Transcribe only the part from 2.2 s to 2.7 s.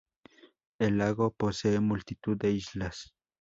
de